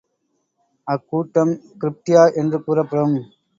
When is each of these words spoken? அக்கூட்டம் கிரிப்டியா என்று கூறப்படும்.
அக்கூட்டம் 0.87 1.53
கிரிப்டியா 1.77 2.23
என்று 2.35 2.59
கூறப்படும். 2.63 3.17